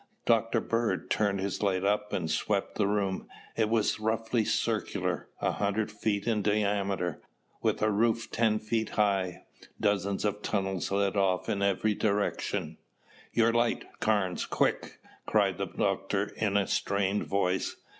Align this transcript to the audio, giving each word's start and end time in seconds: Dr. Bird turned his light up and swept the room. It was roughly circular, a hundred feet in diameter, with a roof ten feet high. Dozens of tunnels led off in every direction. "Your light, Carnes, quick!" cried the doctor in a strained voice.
Dr. 0.25 0.61
Bird 0.61 1.11
turned 1.11 1.39
his 1.39 1.61
light 1.61 1.83
up 1.83 2.11
and 2.11 2.27
swept 2.31 2.73
the 2.73 2.87
room. 2.87 3.27
It 3.55 3.69
was 3.69 3.99
roughly 3.99 4.43
circular, 4.43 5.29
a 5.39 5.51
hundred 5.51 5.91
feet 5.91 6.25
in 6.25 6.41
diameter, 6.41 7.21
with 7.61 7.83
a 7.83 7.91
roof 7.91 8.31
ten 8.31 8.57
feet 8.57 8.89
high. 8.97 9.43
Dozens 9.79 10.25
of 10.25 10.41
tunnels 10.41 10.89
led 10.89 11.15
off 11.15 11.47
in 11.49 11.61
every 11.61 11.93
direction. 11.93 12.79
"Your 13.31 13.53
light, 13.53 13.85
Carnes, 13.99 14.47
quick!" 14.47 14.97
cried 15.27 15.59
the 15.59 15.67
doctor 15.67 16.31
in 16.35 16.57
a 16.57 16.65
strained 16.65 17.27
voice. 17.27 17.75